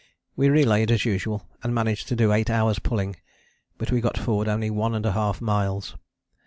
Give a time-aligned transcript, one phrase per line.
[0.35, 3.17] We relayed as usual, and managed to do eight hours' pulling,
[3.77, 5.95] but we got forward only 1½ miles.